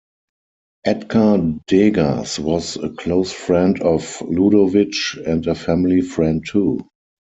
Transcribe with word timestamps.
Edgar 0.83 1.59
Degas 1.67 2.39
was 2.39 2.75
a 2.75 2.89
close 2.89 3.31
friend 3.31 3.83
of 3.83 4.19
Ludovic 4.27 4.93
and 5.27 5.45
a 5.45 5.53
family 5.53 6.01
friend 6.01 6.43
too. 6.43 6.79